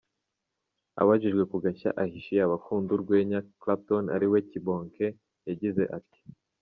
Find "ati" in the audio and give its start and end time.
5.99-6.19